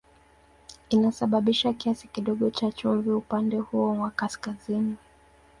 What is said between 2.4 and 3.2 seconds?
cha chumvi